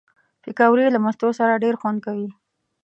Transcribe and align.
پکورې 0.43 0.87
له 0.93 0.99
مستو 1.03 1.29
سره 1.39 1.61
ډېر 1.63 1.75
خوند 1.81 1.99
کوي 2.05 2.29